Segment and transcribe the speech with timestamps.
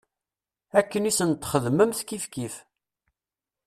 [0.79, 2.55] Akken i sent-txedmemt kifkif.